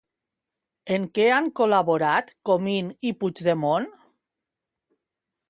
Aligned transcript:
En 0.95 1.03
què 1.17 1.27
han 1.33 1.49
col·laborat 1.59 2.33
Comín 2.51 2.91
i 3.11 3.13
Puigdemon? 3.21 3.87